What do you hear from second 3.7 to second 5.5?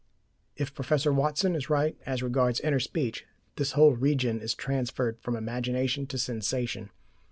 whole region is transferred from